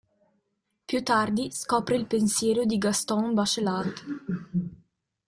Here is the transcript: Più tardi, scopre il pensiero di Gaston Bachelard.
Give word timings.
Più 0.85 1.03
tardi, 1.03 1.51
scopre 1.51 1.95
il 1.95 2.07
pensiero 2.07 2.65
di 2.65 2.79
Gaston 2.79 3.35
Bachelard. 3.35 3.93